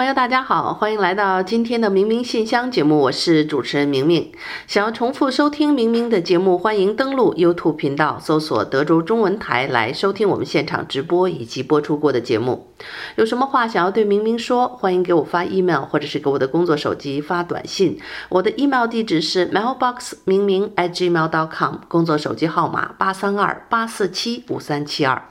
[0.00, 4.32] 朋友，大家好，欢迎来到今天的明明信箱节目，我是主持人明明。
[4.66, 12.68] 想要重复收听明明的节目，欢迎登录 YouTube 频道，搜索德州中文台来收听我们现场直播以及播出过的节目。
[13.16, 18.00] 有什么话想要对明明说，欢迎给我发 email，或者是给我的工作手机发短信。
[18.30, 25.22] 我的 email 地址是 mailbox 明明 at gmail dot com，工作手机号码八三二八四七五三七二。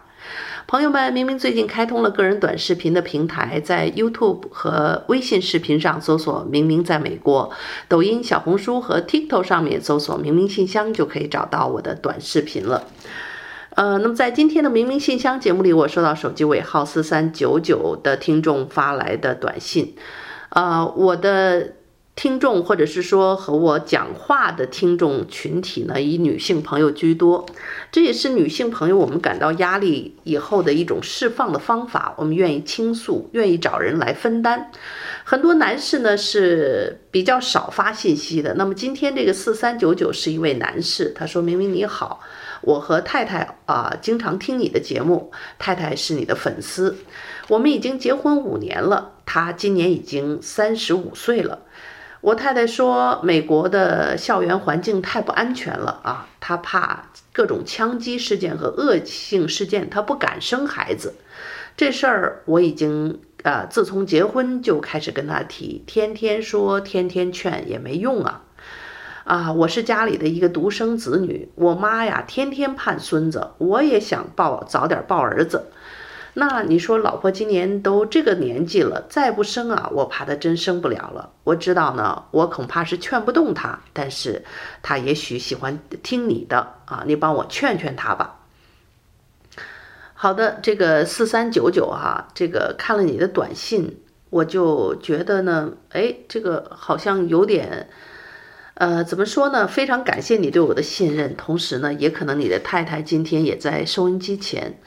[0.68, 7.52] 朋友们，明明最近开通了个人短视频的平台，在 YouTube 和微信视频上搜索“明明在美国”，
[7.90, 12.84] 抖音、小红书和 TikTok 上面搜索“明明信箱”就可以找到我的短视频了。
[13.76, 19.96] 呃，那么在今天的明明信箱节目里，我收到手机尾号四三九九的听众发来的短信，
[20.50, 21.79] 呃，我的。
[22.20, 27.46] 听众或者是说和我讲话的听众群体呢，以女性朋友居多，
[27.94, 32.14] 这也是女性朋友我们感到压力以后的一种释放的方法。
[32.18, 34.70] 我们愿意倾诉，愿意找人来分担。
[35.24, 38.54] 很多男士呢是比较少发信息的。
[38.56, 42.20] 那么今天这个四三九九是一位男士，他说明明你好，
[42.60, 46.98] 我和太太啊经常听你的节目，太太是你的粉丝，
[47.48, 51.60] 我们已经结婚五年了，他今年已经三十五岁了。
[52.22, 61.16] 我太太说，美国的校园环境太不安全了啊，她怕各种枪击事件和恶性事件，她不敢生孩子。
[61.78, 68.44] 这事儿我已经呃，自从结婚就开始跟她提，天天说，天天劝也没用啊。
[69.24, 75.68] 啊，我是家里的一个独生子女，我妈呀天天盼孙子，我也想抱早点抱儿子。
[76.34, 81.32] 那你说，老婆今年都这个年纪了，再不生啊，我怕她真生不了了。
[81.44, 84.44] 我知道呢，我恐怕是劝不动她，但是
[84.84, 88.40] 她也许喜欢听你的啊，你帮我劝劝她吧。
[90.14, 93.98] 好的，这个四三九九哈，这个看了你的短信，
[94.30, 97.90] 我就觉得呢，哎，这个好像有点，
[98.76, 99.66] 呃，怎么说呢？
[99.68, 104.80] 非常感谢你对我的信任，同时呢，也可能你的太太今天也在收音机前。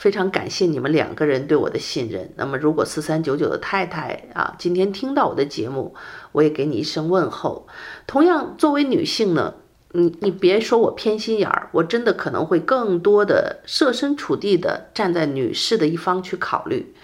[0.00, 2.32] 非常感谢你们两个人对我的信任。
[2.36, 5.94] 那么，如果四三九九的太太啊，今天听到我的节目，
[6.32, 7.66] 我也给你一声问候。
[8.06, 9.56] 同样，作为女性呢，
[9.92, 16.94] 你你别说我偏心眼儿，我真的可能会更多的设身处地的站在女士的一方去考虑。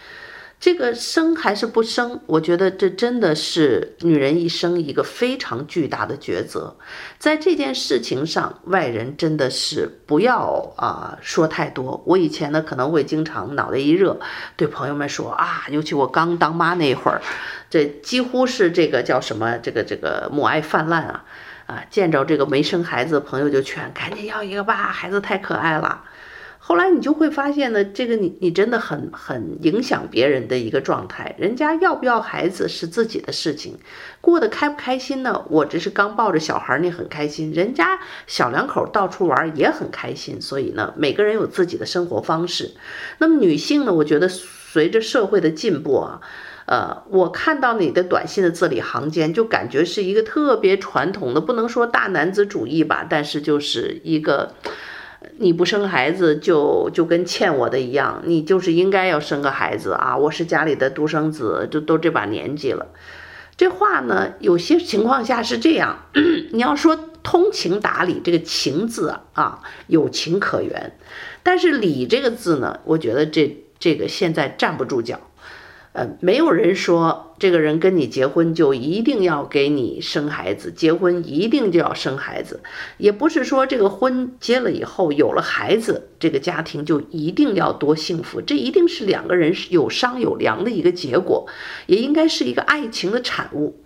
[0.58, 6.76] 这个生还是不生，我觉得这真的是女人一生一个非常巨大的抉择。
[7.18, 12.02] 在这件事情上，外人真的是不要啊、说太多。
[12.06, 14.18] 我以前呢可能会经常脑袋一热，
[14.56, 17.20] 对朋友们说啊，尤其我刚当妈那会儿，
[17.68, 21.24] 这几乎是这个叫什么，这个这个母爱泛滥啊
[21.66, 26.02] 啊，见着这个没生孩子的朋友就劝，赶紧要一个吧，孩子太可爱了。
[26.68, 31.36] 后来你就会发现呢，这个你你真的很很影响别人的一个状态。
[31.38, 33.78] 人家要不要孩子是自己的事情，
[34.20, 35.44] 过得开不开心呢？
[35.48, 40.42] 我这是刚抱着小孩，你很开心，人家小两口到处玩也很开心。
[40.42, 42.72] 所以呢，每个人有自己的生活方式。
[43.18, 46.20] 那么女性呢，我觉得随着社会的进步啊，
[46.66, 54.52] 呃，我看到你的短信的字里行间，就感觉是一个特别传统的，不能说大男子主义吧，但是就是一个。
[55.38, 60.16] 你不生孩子就就跟欠我的一样，你就是应该要生个孩子啊！
[60.16, 62.86] 我是家里的独生子，就都这把年纪了。
[63.56, 66.06] 这话呢，有些情况下是这样。
[66.52, 70.92] 你要说通情达理，这个情字啊，有情可原，
[71.42, 75.20] 但是理这个字呢，我觉得这这个现在站不住脚。
[75.96, 82.60] 呃，没有人说这个人跟你结婚就一定要给你生孩子，结婚一定就要生孩子，
[82.98, 91.46] 也不是说这个婚结了以后有了孩子，这个家庭就一定要多幸福，这一定是两个人有商有量的一个结果，
[91.86, 93.82] 也应该是一个爱情的产物，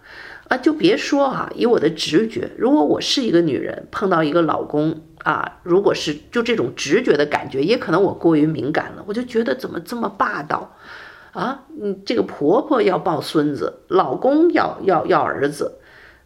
[0.49, 10.77] 啊，就别说啊，以我的直觉，如果我是一个女人，碰到一个老公啊，如果是就这种直觉的感觉，也可能我过于敏感了，我就觉得怎么这么霸道。
[11.33, 15.79] 啊，你这个婆婆要抱孙子，老公要要要儿子，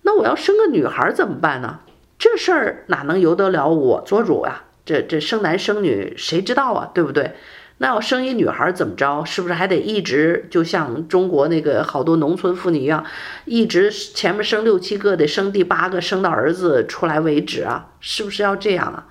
[0.03, 1.81] 那我要生个女孩怎么办呢？
[2.19, 4.65] 这事儿哪能由得了我做主啊？
[4.87, 6.91] 这这生男生女谁知道啊？
[6.95, 7.35] 对不对？
[7.79, 9.25] 那要生一女孩怎么着？
[9.25, 13.05] 是不是还得一直就像中国那个好多农村妇女一样，
[13.45, 17.89] 一直前面生六七个，得生第八个，生到儿子出来为止啊？
[18.01, 19.06] 是不是要这样啊？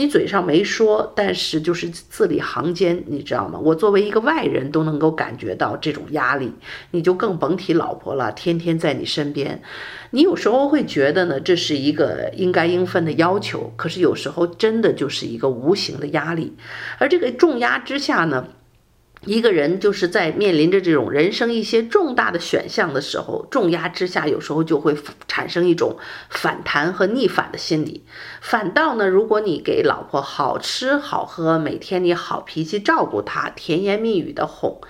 [0.00, 3.60] 你嘴上没说，但是就是字里行间，你知道吗？
[3.62, 6.50] 我作为一个外人都能够感觉到这种压力，
[6.92, 9.60] 你就更甭提老婆了，天天在你身边，
[10.12, 16.56] 你有时候会觉得呢，这是一个应该应分的要求，可是有时候真的就是一个无形的压力，
[16.96, 18.46] 而这个重压之下呢。
[19.26, 24.96] 一个人就是在面临着这种人生一些重大的选项的时候，重压之下，有时候就会
[25.28, 25.98] 产生一种
[26.30, 28.02] 反弹和逆反的心理。
[28.40, 34.80] 反倒呢，如果你给老婆好吃好喝，每天你好脾气照顾她，甜言蜜语的哄。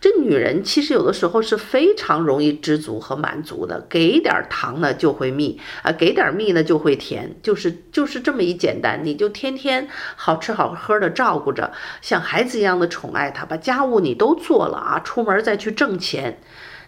[0.00, 16.38] 这女人其实有的时候是非常容易知足和满足的，给点糖呢就会蜜啊，给点蜜呢就会甜，就是就是这么一简单，你就天天好吃好喝的照顾着，像孩子一样的宠爱她，把家务你都做了啊，出门再去挣钱，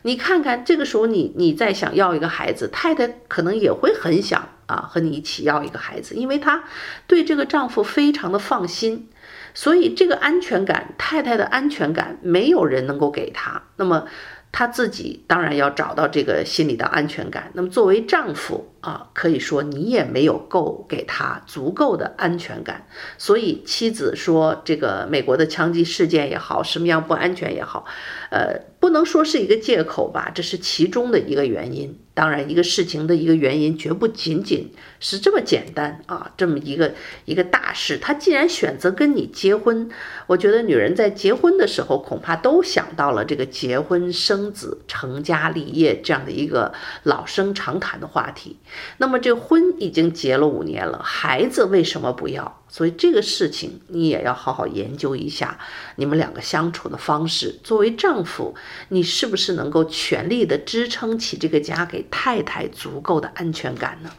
[0.02, 6.62] 你看看这个时候你你再想要一个孩子，太太可能也会很想啊和你一起要一个孩子，因为她
[7.08, 9.08] 对这个丈夫非常的放心。
[9.55, 13.62] 所以，这个安全感，太太的安全感，没有人能够给她。
[13.76, 14.06] 那么，
[14.52, 17.50] 她自己当然要找到这个心理的安全感。
[17.55, 22.86] 那么，作为丈夫啊，可以说你也没有够给他足够的安全感。
[23.18, 27.84] 所以，妻子说这个美国的枪击事件也好，什么样不安全也好，
[28.30, 31.98] 呃，不能说是一个借口吧，这是其中的一个原因。
[32.12, 36.30] 当然，一个事情的一个原因，绝不仅仅是这么简单啊！
[36.36, 36.92] 这么一个
[37.24, 39.88] 一个大事，他既然选择跟你结婚，
[40.26, 46.74] 我觉得女人在结婚的时候，恐怕都想到了这个结婚生子、成家立业这样的一个
[47.04, 48.58] 老生常谈的话题。
[48.99, 52.62] 那么，这婚已经结了五年了，孩子为什么不要？
[52.69, 55.58] 所以这个事情你也要好好研究一下，
[55.96, 57.58] 你们两个相处的方式。
[57.64, 58.55] 作为丈夫，
[58.90, 64.11] 你是不是能够全力的支撑起这个家，给太太足够的安全感呢？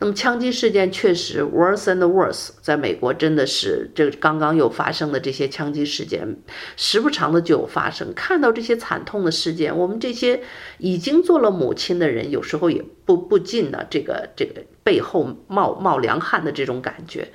[0.00, 6.38] 那么枪击事件确实 worse and worse，在美国真的是这刚刚又发生的这些枪击事件，
[6.74, 8.10] 时不常的就有发生。
[8.14, 10.40] 看到这些惨痛的事件，我们这些
[10.78, 17.28] 已经做了母亲的人，有时候也不不禁的这个这个背后冒冒凉汗的这种感觉。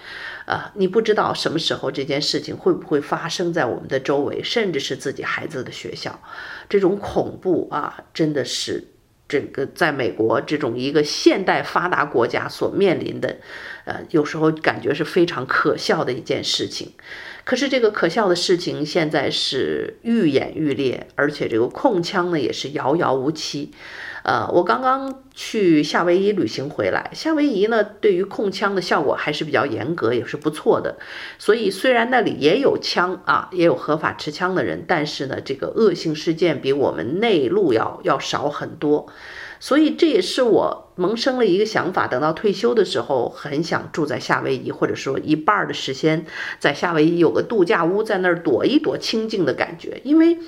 [0.47, 6.19] 啊，你不知道什么时候这件事情会不会发生在我们的周围，甚至是自己孩子的学校，
[6.67, 8.94] 这种恐怖啊，真的是。
[9.35, 13.35] 整个在美国这种一个现代发达国家所面临的，
[13.83, 16.93] 呃，有时候感觉是非常可笑的一件事情。
[17.43, 23.71] 可是这个可笑的事情现在是愈演愈烈，而且这个控枪呢也是遥遥无期。
[24.25, 30.97] 呃，我刚刚去夏威夷旅行回来，夏威夷呢对于控枪的效果还是比较严格，也是不错的。
[31.37, 39.05] 所以虽然那里也有枪啊，也有合法持枪的人，但是呢，这个恶性事件比我们内陆要要少很多。
[39.59, 46.25] 所以这也是我萌生了一个想法，等到退休的时候，很想住在夏威夷，或者说一半的时间
[46.57, 50.39] 在夏威夷有个度假屋，在那儿躲一躲清静的感觉，因为。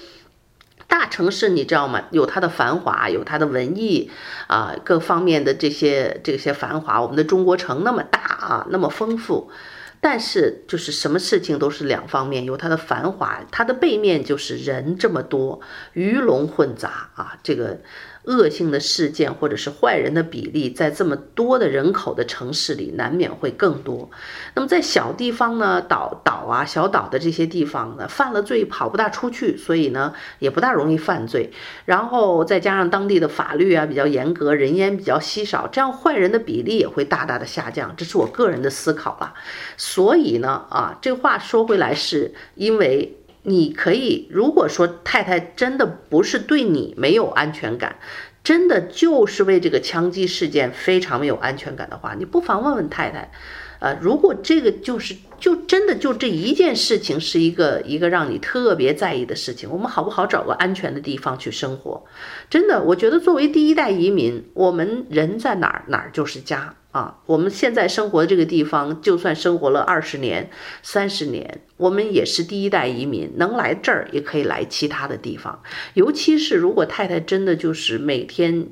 [0.87, 2.03] 大城市你知道吗？
[2.11, 4.09] 有它的繁华，有它的文艺
[4.47, 7.01] 啊，各方面的这些这些繁华。
[7.01, 9.51] 我们的中国城那么大啊，那么丰富，
[9.99, 15.61] 但是就是什么事情都是两方面，有它的繁华，它的背面就是人这么多，
[15.93, 17.79] 鱼龙混杂啊，这个。
[18.27, 24.09] 恶性的事件或者是坏人的比例，在这么多的人口的城市里，难免会更多。
[24.53, 31.51] 那么在小地方呢，岛岛啊、小岛的这些地方呢，犯了罪跑不大出去，所以呢，也不大容易犯罪。
[31.85, 37.95] 然后再加上当地的法律啊比较严格，人烟比较稀少，这样坏人的比例也会大大的下降。
[37.95, 39.33] 这是我个人的思考啊。
[39.77, 43.17] 所以呢，啊，这话说回来，是因为。
[43.49, 47.95] 你可以，如果说太太真的不是对你没有安全感，
[48.43, 53.31] 真的就是为这个枪击事件非常没有安全感的话，你不妨问问太太，
[53.79, 62.03] 呃，如果这个就是就真的就这一件事情是一个一个让你特别在意的事情，我们好不好找个安全的地方去生活？
[62.49, 66.75] 真的，我觉得作为第一代移民，我们人在哪儿哪儿就是家。
[66.91, 70.49] 啊，我们现在生活的这个地方，就算生活了二十年、
[70.81, 75.61] 三十年，我们也是第一代移民，能来这儿也可以来其他的地方。
[75.93, 78.69] 尤其是如果太太真的就是每天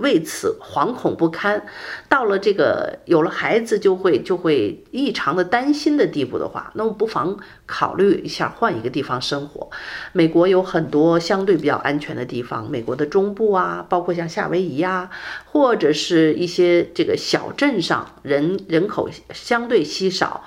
[0.00, 1.64] 为此惶恐不堪，
[2.08, 9.70] 到了这个有了孩子就会就会异常的担心的地步的话，那么不妨考虑一下换一个地方生活。
[10.12, 15.10] 美国有很多相对比较安全的地方，美国的中部啊，包括像夏威夷啊，
[15.44, 20.42] 或者是一些这个小镇上，人人口相对稀少，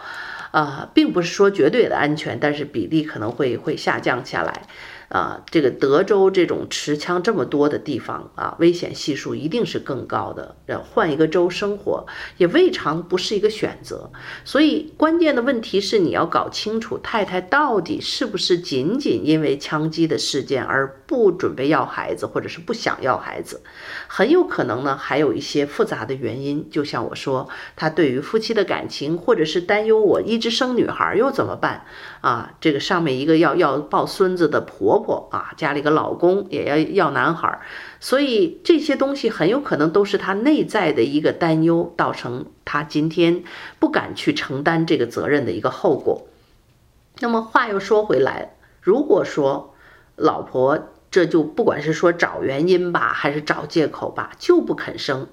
[0.51, 4.63] 啊、呃，并不是说绝对的安全，但是比例可能会会下降下来。
[5.13, 10.55] 啊，这个德州这种持枪这么多的地方啊，危险系数一定是更高的。
[10.65, 14.10] 呃，换一个州生活也未尝不是一个选择。
[14.43, 23.62] 所以关键的问题是你要搞清楚太太到底是不是仅仅因为枪击的事件而不准备要孩子，或者是不想要孩子。
[24.08, 26.67] 很有可能呢，还有一些复杂的原因。
[26.72, 31.86] 就像我说，他对于夫妻的感情，或者是担忧我一直生女孩又怎么办？
[32.22, 37.60] 啊，这个上面一个要要抱孙子的婆婆婆啊，家里个老公也要要男孩，
[38.00, 43.43] 所以这些东西很有可能都是他内在的一个担忧，造成他今天
[43.77, 46.25] 不敢去承担这个责任的一个后果。
[47.19, 49.75] 那么话又说回来，如果说
[50.15, 50.79] 老婆
[51.12, 55.27] 这就不管是说找原因吧，还是找借口吧，就不肯生。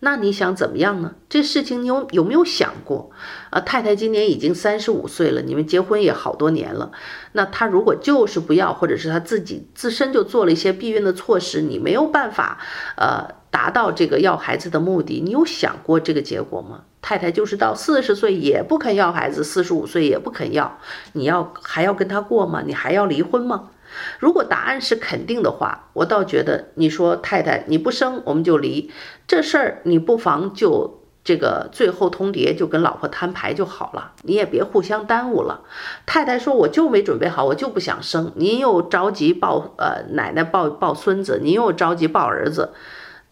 [0.00, 1.14] 那你想怎么样呢？
[1.28, 3.10] 这事情你有有没有想过？
[3.50, 6.92] 啊，太太今年已经三十五岁了，你们结婚也好多年了。
[7.32, 12.58] 那她如果就是不要，或者是她自己自身就做了一些避孕的措施，你没有办法，
[12.96, 15.22] 呃，达到这个要孩子的目的。
[15.24, 16.82] 你有想过这个结果吗？
[17.00, 20.78] 太太就是到四十岁也不肯要孩子，四十五岁也不肯要，
[21.12, 22.62] 你要还要跟他过吗？
[22.66, 23.70] 你还要离婚吗？
[24.18, 28.90] 如果答案是肯定的话，我倒觉得你说太太你不生我们就离，
[29.26, 35.62] 这事儿你不妨就这个最后通牒就跟老婆摊牌就好了，你也别互相耽误了。
[36.06, 42.72] 太太说我就没准备好，我就不想生，您又着急抱呃奶奶抱抱孙子，您又着急抱儿子。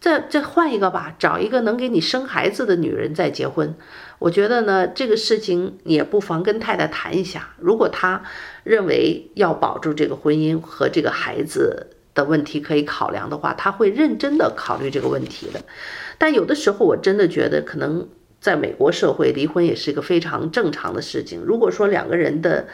[0.01, 3.73] 这这换一个吧，找一个能给你生孩子的女人再结婚。
[4.19, 7.49] 我觉得呢，这个事情也不妨跟太太谈一下。
[7.57, 8.21] 如果她
[8.65, 15.61] 认为要保住这个婚姻和这个孩子的问题可以考量的话，他会认真的考虑这个问题的。
[16.17, 18.09] 但有的时候，我真的觉得可能
[18.41, 21.41] 在美国社会，离婚也是一个非常正常的事情。
[21.45, 22.67] 如果说两个人的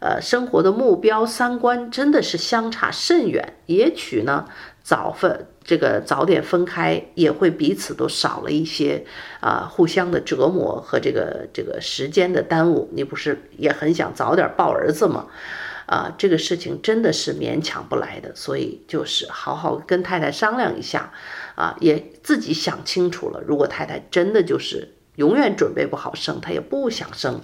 [0.00, 4.46] 呃生活的目标、三观真的是相差甚远，也许呢，
[4.82, 5.46] 早分。
[5.64, 9.04] 这个早点分开也会彼此都少了一些
[9.40, 12.88] 啊，互相的折磨和这个这个时间的耽误。
[12.92, 15.26] 你不是也很想早点抱儿子吗？
[15.86, 21.12] 啊，这个事情真的是勉强不来的，所以就是好好跟太太商量一下
[21.56, 23.42] 啊，也自己想清楚了。
[23.44, 27.40] 如果太太真的就是永远准备不好生，她也不想生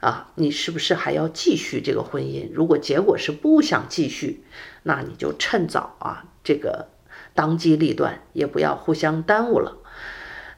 [0.00, 2.48] 啊，你是不是还要继续这个婚姻？
[2.52, 4.44] 如果结果是不想继续，
[4.82, 6.88] 那你就趁早啊，这个。
[7.34, 9.76] 当机立断，也不要互相耽误了。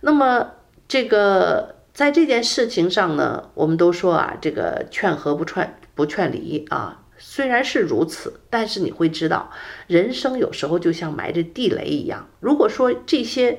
[0.01, 0.53] 那么，
[0.87, 7.03] 这个在这件事情上呢，我们都说啊，这个劝和不劝不劝离啊。
[7.19, 9.51] 虽然是如此，但是你会知道，
[9.89, 12.29] 人生有时候就像埋着地雷一样。
[12.39, 13.59] 如果说这些。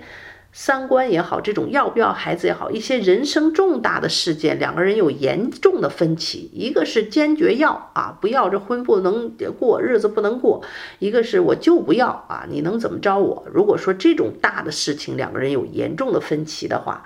[0.61, 10.61] 三观也好，这种要不要孩子也好，一些人生重大的事件，两个人有严重的分歧，一个是坚决要啊，不要这婚不能过，日子不能过；
[10.99, 13.47] 一个是我就不要啊，你能怎么着我？
[13.53, 17.05] 如果说这种大的事情，两个人有严重的分歧的话，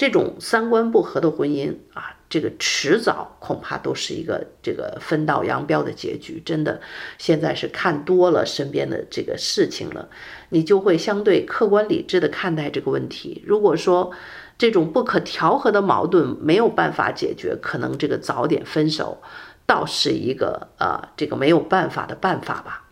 [0.00, 2.16] 这种三观不合的婚姻啊。
[2.30, 6.40] 这个迟早恐怕都是一个这个分道扬镳的结局。
[6.42, 6.80] 真的，
[7.18, 10.08] 现在是看多了身边的这个事情了，
[10.48, 13.42] 你就会相对客观理智的看待这个问题。
[13.44, 14.10] 如果说
[14.56, 19.20] 这种不可调和的矛盾没有办法解决，可能这个早点分手
[19.66, 22.86] 倒是一个呃这个没有办法的办法吧。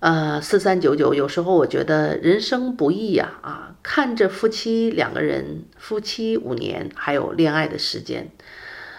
[0.00, 8.30] 呃，四三九九，有时候我觉得人生不易呀，啊，看着夫妻两个人，夫妻五年，还有恋爱的时间，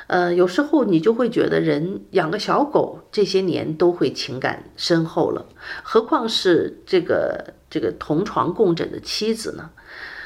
[0.08, 5.46] 呃，有时候你就会觉得人养个小狗，这些年都会情感深厚了，
[5.84, 9.70] 何况是这个这个同床共枕的妻子呢？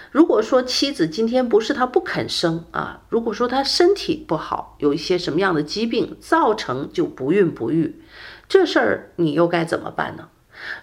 [0.10, 8.02] 如果说妻子今天不是她不肯生啊，如果说她身体不好，有一些什么样的疾病造成就不孕不育，
[8.48, 10.30] 这事儿你又该怎么办呢？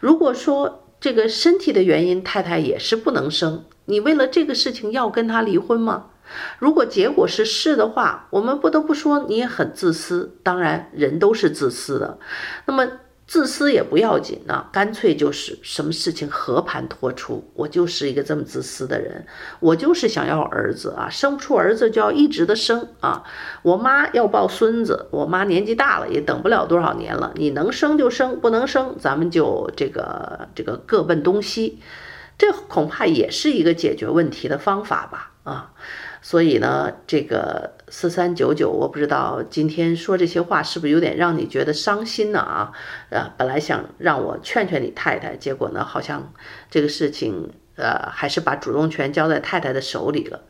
[0.01, 6.07] 如果说这个身体的原因，太太也是不能生，你为了这个事情要跟他离婚吗？
[6.59, 10.37] 如果结果是是的话，我们不得不说你也很自私。
[10.43, 12.19] 当然，人都是自私的。
[12.67, 12.87] 那么。
[13.31, 17.49] 自私也不要紧呢，干脆就是什么事情和盘托出。
[17.55, 19.25] 我就是一个这么自私的人，
[19.61, 23.23] 我就是想要儿子啊，生不出儿子就要一直的生啊。
[23.63, 27.33] 我妈要抱孙子，我妈年纪大了也等不了多少年了。
[27.37, 31.79] 你能生就生，不能生咱们就这个这个各奔东西。
[32.37, 35.71] 这恐怕也是一个解决问题的方法吧，啊。
[36.23, 42.41] 所以呢，这个四三九九，我不知道今天说这些话是不是有点让你觉得伤心呢？
[42.41, 42.73] 啊，
[43.09, 46.33] 呃，本来想让我劝劝你太太，结果呢，好像
[46.71, 50.43] 这个事情，呃，还是把主动权交在太太的手里了。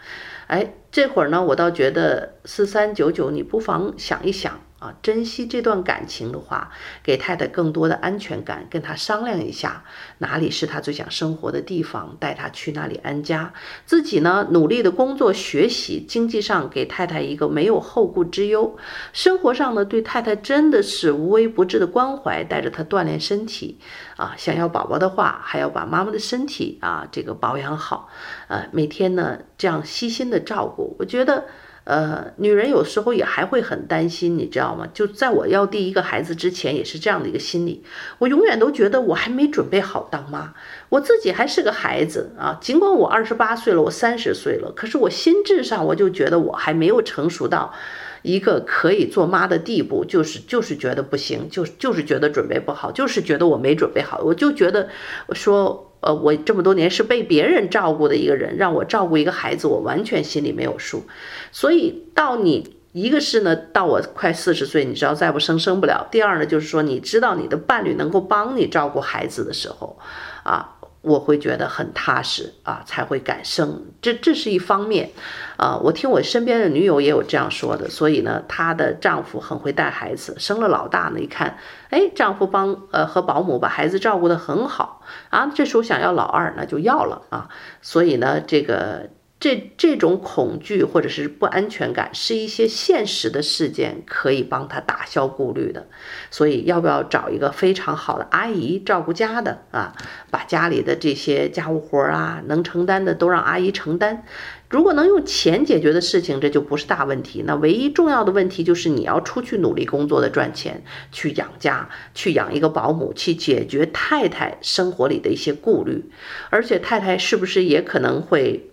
[0.49, 4.61] 哎，这会儿呢，我倒觉得四三九九，你不妨想一想。
[4.81, 6.71] 啊，珍惜这段感情的话，
[7.03, 9.85] 给太太更多的安全感，跟她商量一下
[10.19, 13.53] 哪里是她最想生活的地方，带她去那里安家。
[13.85, 18.75] 自己呢，努力的工作学习，经济上给太太一个没有后顾之忧，
[19.13, 23.79] 生活上呢，对太太真的是无微不至的关怀，带着她锻炼身体。
[24.17, 28.09] 啊，想要宝宝的话，还要把妈妈的身体啊这个保养好，
[28.49, 31.45] 呃，每天呢这样细心的照顾，我觉得。
[31.91, 34.87] 呃，女人有时候也还会很担心，你知道吗？
[34.95, 37.83] 就在我要第一个孩子之前，也是这样的一个心理。
[38.19, 40.55] 我永远都觉得我还没准备好当妈，
[40.89, 42.57] 我自己还是个孩子啊。
[42.61, 47.75] 尽管我二十八岁了，我三十岁了，可是我心智上我就觉得我还没有成熟到
[48.23, 54.89] 一个可以做妈的地步，就是就是觉得不行，就就是觉得准备不好，就是觉得我没准备好，我就觉得
[55.27, 55.90] 我说。
[56.01, 61.05] 呃，我这么多年是被别人照顾的一个人，让我照顾一个孩子，我完全心里没有数。
[61.53, 66.09] 所以到你一个是呢，到我快四十岁，你知道再不生生不了。
[66.11, 69.99] 第二呢，就是说你知道你的伴侣能够帮你照顾孩子的时候，
[70.43, 70.77] 啊。
[71.03, 75.11] 我会觉得很踏实啊，才会敢生，这这是一方面，
[75.57, 81.57] 啊，我听我身边的女友也有这样说的，所以呢，她的丈夫很会带孩子，生了老大呢，一看，
[81.89, 87.49] 哎，丈夫帮呃和保姆把孩子照顾得很好啊，这时候想要老二，那就要了啊，
[87.81, 89.11] 所以呢，这个。
[89.41, 95.89] 这这种恐惧或者是不安全感，是一些现实的事件可以帮他打消顾虑的。
[96.31, 99.97] 所以，要不要找一个非常好的阿姨照顾家的啊？
[100.31, 104.25] 把家里的这些家务活啊，能承担的都让阿姨承担。
[104.69, 107.43] 如果能用钱解决的事情，这就不是大问题。
[107.47, 116.05] 那唯一重要的问题就是你要出去努力工作的赚钱，去养家，去养一个保姆，去解决太太生活里的一些顾虑。
[116.51, 118.67] 而且，太太是不是也可能会？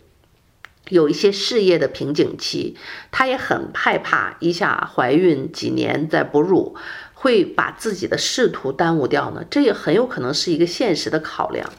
[0.89, 2.77] 有一些事业的瓶颈期，
[3.11, 6.75] 她也很害怕一下怀孕几年再哺乳，
[7.13, 9.43] 会把自己的仕途耽误掉呢。
[9.49, 11.69] 这也很有可能是一个现实的考量。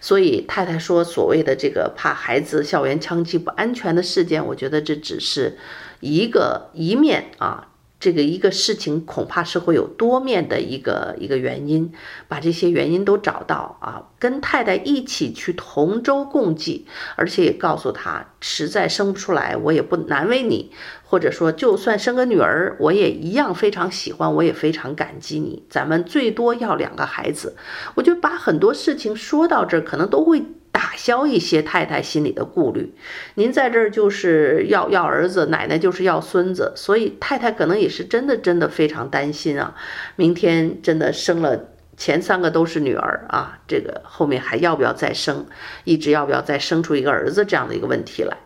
[0.00, 5.58] 所以太太说所谓的这个怕孩子校园枪击不安全的事件，我觉得这只是
[6.00, 7.68] 一个一面啊。
[8.06, 11.92] 这个一个事情恐怕是会有多面的一个一个原因，
[12.28, 20.70] 把这些原因都找到啊，跟太太一起去同舟共济，而且也告诉他，实在生不出来，我也不难为你，
[21.02, 27.56] 或者说就算生个女儿，我也一样非常喜欢，我也非常感激你，咱们最多要两个孩子。
[27.96, 30.44] 我就把很多事情说到这儿，可能都会。
[30.76, 32.92] 打消一些太太心里的顾虑，
[33.36, 39.74] 您在这儿就是要要儿子，奶奶就是要孙子，所以太太可能也是真的真的非常担心啊。
[40.16, 45.46] 明天真的生了前三个都是女儿啊，这个后面还要不要再生，
[45.84, 48.36] 一直要不要再生出一个儿子这样的一个问题来？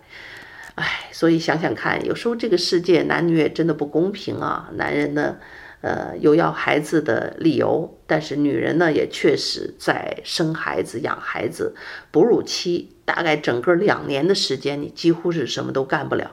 [0.76, 5.38] 哎，所以想想看，有时候这个世界男女也真的不公平啊，男人呢？
[5.80, 11.74] 呃，有要孩子的理由，但是女人呢，也确实在生孩子、养孩子、
[12.10, 16.32] 哺乳期，大概整个两年的时间，你几乎是什么都干不了。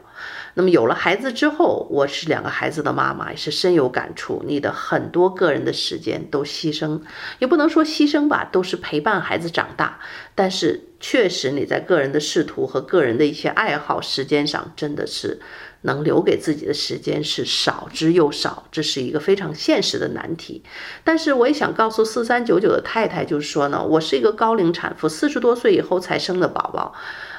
[0.56, 4.44] 那么有了孩子之后，我是两个孩子的妈妈，也是深有感触。
[4.46, 7.00] 你的很多个人的时间都牺牲，
[7.40, 10.00] 也不能说牺牲吧，都是陪伴孩子长大。
[10.34, 15.40] 但是确实你在个人的仕途和个人的一些爱好时间上，真的是。
[15.82, 20.64] 能留给自己的时间是少之又少，这是一个非常现实的难题。
[21.04, 26.94] 但是我也想告诉四三九九的太太，就是说呢，我是一个高龄产妇，四十多岁以后才生的宝宝，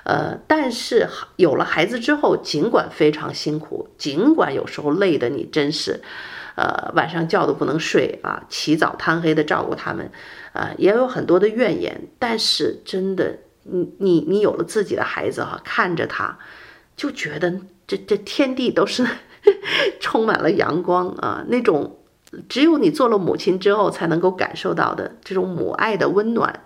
[0.05, 6.01] 呃，但是有了孩子之后，尽管非常辛苦，尽管有时候累得你真是，
[6.55, 10.07] 呃，晚上觉都不能睡啊，起早贪黑的照顾他们，
[10.53, 12.09] 啊、呃，也有很多的怨言。
[12.18, 16.38] 但是真的，你你你有了自己的孩子哈，看着他，
[16.96, 17.61] 就觉得。
[17.88, 19.05] 这这天地都是
[19.98, 21.44] 充满了阳光啊！
[21.48, 21.98] 那种
[22.48, 26.62] 只有你做了母亲之后才能够感受到的这种母爱的温暖。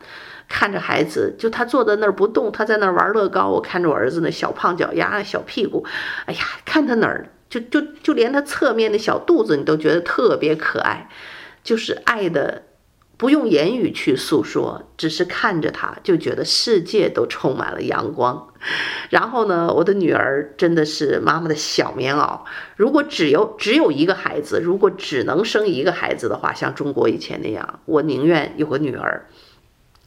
[0.49, 3.49] 看着孩子，就他坐在那儿不动，他在那儿玩乐高。
[3.49, 5.87] 我看着我儿子那小胖脚丫、小屁股，
[6.27, 11.09] 哎呀，看他哪儿就就就连他侧面的小肚子，你都觉得特别可爱，
[11.63, 12.65] 就是爱的。
[13.17, 18.52] 不用言语去诉说，只是看着他，就觉得世界都充满了阳光。
[19.11, 22.41] 然后呢，我的女儿真的是妈妈的小棉袄。
[22.77, 29.27] 如果只有只有一个孩子，如果只能生一个孩子的话，像中国以前那样，我宁愿有个女儿。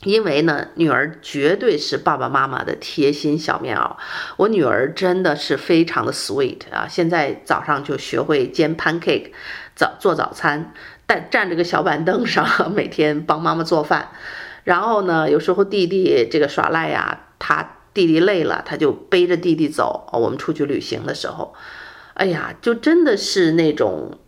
[0.03, 3.95] 因为呢，女儿绝对是爸爸妈妈的贴心小棉袄。
[4.37, 6.85] 我女儿真的是非常的 sweet 啊！
[6.87, 9.31] 现在早上就学会煎 pancake，
[9.73, 10.73] 早做早餐，
[11.07, 14.09] 但站着个小板凳上，每天帮妈妈做饭。
[14.63, 20.07] 然后呢，有时候弟弟这个耍赖呀，他弟弟累了，他就背着弟弟走。
[20.13, 21.55] 我们出去旅行的时候，
[22.13, 24.19] 哎呀，就真的是那种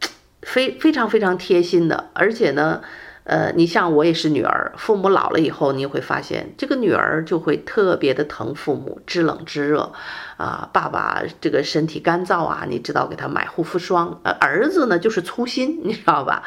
[0.42, 2.82] 非非常非常贴心的，而且呢。
[3.28, 9.92] 呃，你像我也是女儿，父母老了以后，你会发现这个女儿就会特别的疼父母，知冷知热，
[10.38, 16.42] 啊，爸爸这个身体干燥啊，你知道给他买护肤霜，呃，儿子呢就是粗心，你知道吧？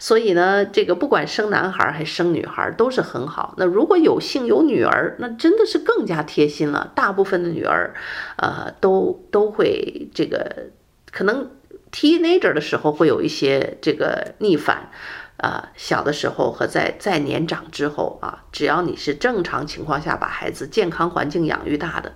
[0.00, 3.54] 所以呢，这个不管生男孩还是生女孩都是很好。
[3.56, 6.90] 那如果有幸有女儿，那真的是更加贴心了。
[6.96, 7.94] 大部分的女儿，
[8.38, 10.70] 呃，都都会这个
[11.12, 11.48] 可能
[11.92, 14.90] teenager 的时候会有一些这个逆反。
[15.38, 22.14] 呃，小的时候和在在年长之后啊，只要你是正常情况下把孩子健康环境养育大的，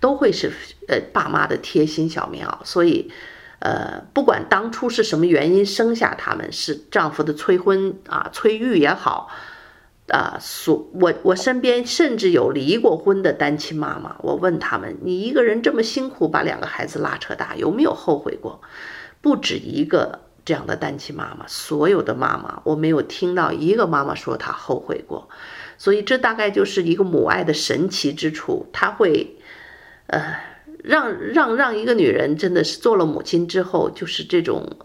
[0.00, 0.52] 都会是
[0.86, 2.58] 呃爸妈的贴心小棉袄。
[2.64, 3.10] 所以，
[3.60, 9.30] 呃，不管当初是什么原因生下他们，是丈夫的催婚啊、催育也好，
[10.08, 18.60] 啊，所我我身边甚至有离过婚的单亲妈妈，我问他们：你一个人这么辛苦把两个孩子拉扯大，有没有后悔过？
[19.22, 20.27] 不止一个。
[20.48, 25.28] 这样的单亲妈妈，所有的妈妈，我没有听到一个妈妈说她后悔过，
[25.76, 29.36] 所以这大概就是一个母爱的神奇之处，她会，
[30.06, 30.40] 呃，
[30.82, 34.78] 让让让一个女人真的是做了母亲之后，就是这种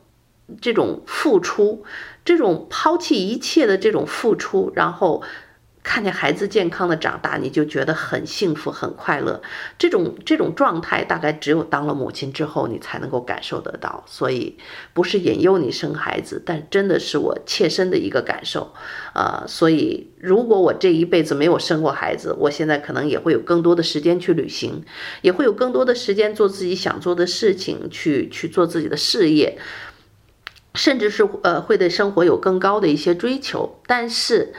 [0.59, 1.85] 这种付出，
[2.25, 5.23] 这种抛弃一切的这种付出，然后。
[5.83, 9.41] 看见孩子健康的长大，你就觉得很幸福、很快乐。
[9.77, 14.01] 这种这种状态，大概只有当了母亲之后，你才能够感受得到。
[14.07, 14.57] 所以，
[14.93, 18.73] 不是引诱你生孩子，但真的是我切身的一个感受。
[19.13, 24.85] 呃，所以，如果我这一辈子没有生过孩子，我现在可能也会有更多的时间去旅行，
[25.21, 29.57] 也会有更多的时间做自己想做的事情，去去做自己的事业，
[30.75, 33.81] 甚至是呃，会对生活有更高的一些追求。
[33.85, 34.53] 但是，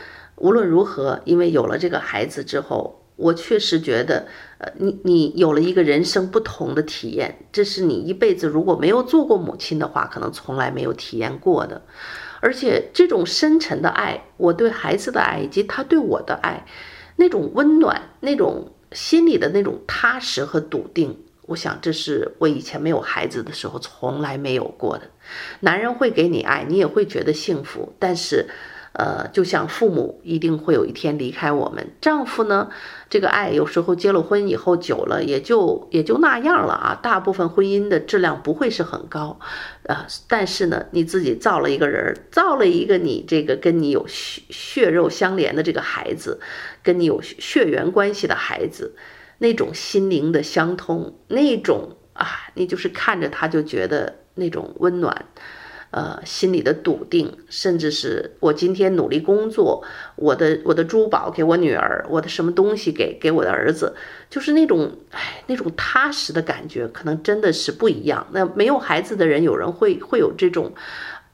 [0.44, 4.26] 无论如何，因为有了这个孩子之后，我确实觉得，
[4.59, 11.80] 呃，你你有了一个人生不同的体验，这是你一辈子如果没有做过母亲的话，可能从来没有体验过的。
[12.40, 16.66] 而且这种深沉的爱，我对孩子的爱，以及他对我的爱，
[17.16, 25.04] 那种温暖，那种心里的那种踏实和笃定，我想这是我以前没有孩子的时候从来没有过的。
[25.61, 28.44] 男人会给你爱，你也会觉得幸福，但是。
[28.94, 32.70] 呃，就像父母一定会有一天离开我们，丈夫呢，
[33.11, 36.98] 这个爱有时候结了婚以后久了也就也就那样了啊。
[37.02, 39.40] 大部分婚姻的质量不会是很高，
[39.83, 46.40] 呃，但是呢，你自己造了一个人，造了一个你这个跟你有血血肉相连的这个孩子，
[46.85, 48.94] 跟你有血缘关系的孩子，
[49.38, 55.26] 那种心灵的相通，那种啊，你就是看着他就觉得那种温暖。
[55.94, 59.85] 呃，心里的笃定，甚至是我今天努力工作，
[60.16, 63.94] 我的我的珠宝给我女儿，我的什么东西给给我的儿子，
[64.28, 68.26] 就是那种哎那种踏实的感觉，可能真的是不一样。
[68.33, 70.74] 那没有孩子的人，有人会会有这种，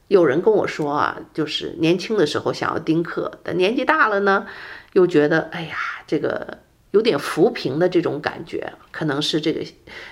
[0.08, 4.46] 有人跟我说啊，就是年轻的时候想要丁克，但年纪大了呢，
[4.92, 6.58] 又觉得哎呀这个。
[6.90, 9.60] 有点浮萍的这种感觉，可能是这个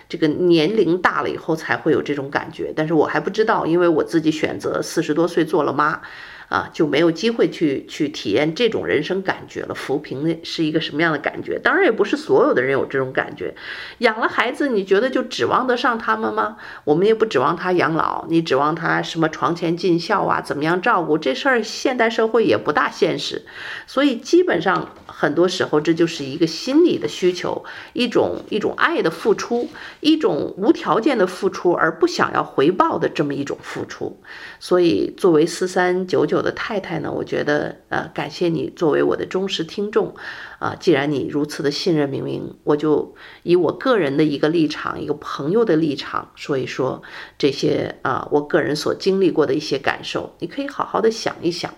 [0.09, 6.01] 这个年龄大了以后才会有这种感觉，但是我还不知道，因为我自己选择四十多岁做了妈。
[6.49, 9.75] 啊，就没有机会去去体验这种人生感觉了。
[9.75, 11.59] 浮萍的是一个什么样的感觉？
[11.59, 13.55] 当然也不是所有的人有这种感觉。
[13.99, 16.57] 养了孩子，你觉得就指望得上他们吗？
[16.85, 20.41] 我们也不指望他养老，你指望他什么床前尽孝啊？
[20.41, 21.63] 怎么样照顾这事儿？
[21.63, 23.45] 现代社会也不大现实。
[23.87, 29.69] 所以基本上很多时候，这就是一个心理的需求，一种一种爱的付出，
[30.01, 34.19] 一种无条件的付出，而不想要回报的这么一种付出。
[34.59, 36.39] 所以作为四三九九。
[36.39, 37.11] 的太太呢？
[37.11, 40.15] 我觉得，呃，感谢你作为我的忠实听众，
[40.61, 47.03] 啊、既然你如此的信任明明，我就以我个人的一个立场，一个朋友的立场说一说
[47.37, 51.75] 这些啊、我个人所经历过的一些感受，你可以好好的想一想，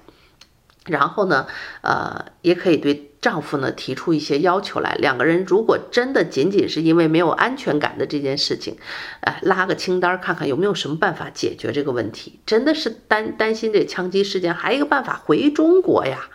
[0.85, 1.47] 然后呢，
[1.81, 3.10] 呃，也可以对。
[3.21, 8.77] 丈夫呢，提出一些要求来，两个人如果真的仅仅是因为没有安全感的这件事情，
[9.21, 12.41] 哎，拉个清单看看有没有什么办法解决这个问题。
[12.47, 16.31] 真的是担担心这枪击事件，还有一个办法回中国呀。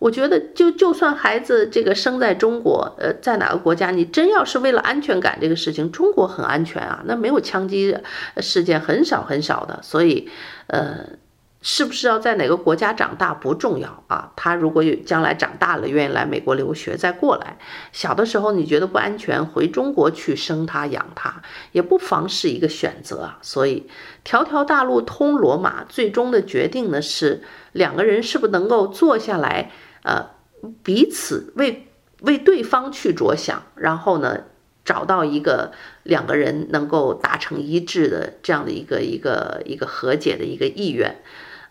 [0.00, 7.96] 我觉得就就算孩子这个生在中国，呃，在哪个国家，你真要是为了安全感这个事情，中国很安全啊，那没有枪击
[8.38, 10.28] 事件很少很少的，所以，
[10.66, 11.21] 呃。
[11.64, 17.56] 是不是要在哪个国家长大不重要啊，他如果有将来长大了愿意来美国留学再过来，
[17.92, 23.38] 小的时候你觉得不安全，回中国去生他养他也不妨是一个选择啊。
[23.42, 23.86] 所以
[24.24, 29.70] 条条大路通罗马，最终的决定呢是两个人是不是能够坐下来，
[30.02, 30.30] 呃，
[30.82, 31.86] 彼此为
[32.22, 34.40] 为对方去着想，然后呢
[34.84, 35.70] 找到一个
[36.02, 41.18] 两个人能够达成一致的这样的一个一个一个和解的一个意愿。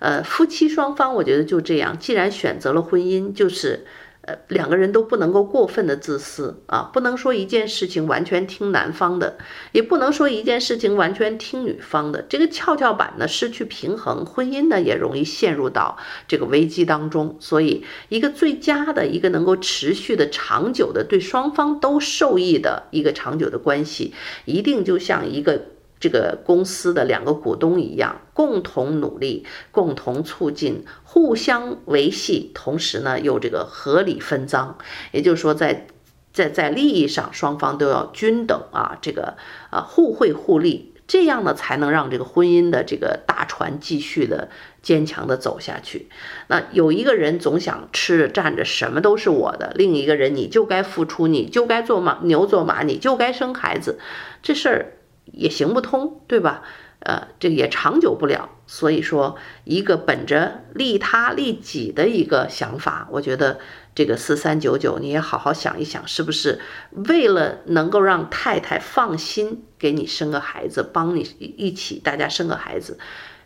[0.01, 1.99] 呃，夫妻双方，我觉得就这样。
[1.99, 3.85] 既然选择了婚姻，就是，
[4.21, 9.37] 呃，两个人都不能够过分的自私啊，不能说一件事情完全听男方的，
[9.73, 12.25] 也不能说一件事情完全听女方的。
[12.27, 17.37] 这个跷跷板呢失去平衡，婚姻呢也容易陷入到这个危机当中。
[17.39, 25.61] 所以，一个最佳的一个能够持续的、长久的、对双方都受益的一个长久的关系，一定就像一个。
[26.01, 34.75] 这个公司的两个股东一样，共同努力，共同促进，互相维系，同时呢又这个合理分赃，
[35.11, 35.85] 也就是说在，
[36.33, 39.37] 在在利益上双方都要均等啊，这个
[39.69, 44.49] 啊互惠互利，这样呢才能让这个婚姻的这个大船继续的
[44.81, 46.09] 坚强的走下去。
[46.47, 53.99] 那有一个人总想吃着占着什么都是我的，另一个人你就该付出，你就该做马牛做马，你就该生孩子，
[54.41, 54.93] 这事儿。
[55.31, 56.63] 也行不通，对吧？
[56.99, 58.49] 呃，这个也长久不了。
[58.67, 63.59] 所以说，一个本着利他利己的一个想法，我觉得
[63.95, 72.99] 这个四三九九，你也好好想一想，是不是为了能够让太太放心给你生个孩子，帮你一起大家生个孩子，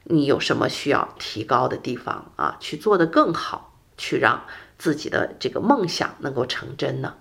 [0.04, 2.58] 你有什么需要提高的地方啊？
[2.60, 4.44] 去做得更好，去让
[4.78, 7.16] 自己的这个梦想能够成真呢？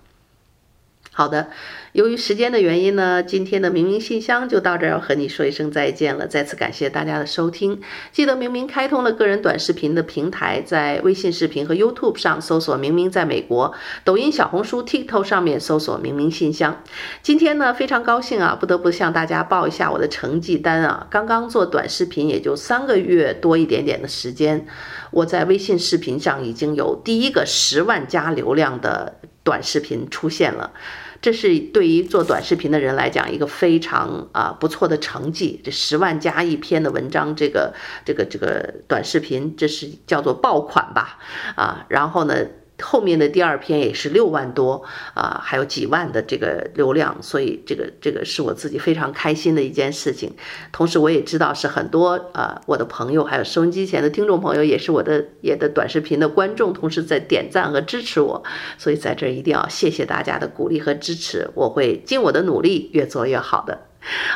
[1.17, 1.47] 好的，
[1.93, 6.27] 由于时间的原因呢，今天的明明信箱就到这儿，要和你说一声再见了。
[6.27, 7.79] 再次感谢大家的收听，
[8.11, 13.73] 记得明明开通了个人短视频的平台，在微信视频和 YouTube 上搜索“明明在美国”，
[14.03, 16.83] 抖音、小红书、TikTok 上面搜索“明明信箱”。
[17.23, 24.67] 今天呢，非常高兴啊，不得不向大家报一下我的成绩单啊，刚刚做短视频也就三个月多一点点的时间，
[25.11, 30.73] 我在微信视频上已经有第一个十万加流量的短视频出现了。
[31.21, 35.59] 这是对于做短视频的人来讲一个非常啊不错的成绩。
[35.63, 41.17] 这十万加一篇的文章，这个这个这个短视频，这是叫做爆款吧？
[41.55, 42.35] 啊，然后呢，
[42.81, 44.83] 后面的第二篇也是六万多
[45.13, 50.33] 啊，还有几万的这个流量，所以这个这个是我自己非常开心的一件事情。
[50.71, 58.43] 同时，我也知道是很多啊我的朋友，还有收音机前的听众朋友，也是我的也的短视频的观众，同时在点赞和支持我。
[58.77, 63.85] 所以在这儿一定要谢谢大家的鼓励和支持，我会尽我的努力，越做越好的。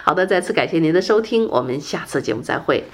[0.04, 2.86] 好的，再次感谢您的收听，我们下次节目再会。